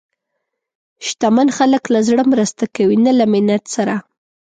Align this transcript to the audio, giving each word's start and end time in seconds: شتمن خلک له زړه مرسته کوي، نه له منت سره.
شتمن 1.07 1.47
خلک 1.57 1.83
له 1.93 1.99
زړه 2.07 2.23
مرسته 2.33 2.63
کوي، 2.75 2.97
نه 3.05 3.11
له 3.19 3.25
منت 3.33 3.63
سره. 3.75 3.95